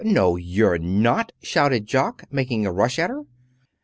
[0.03, 3.21] No, you're not!" shouted Jock, making a rush at her.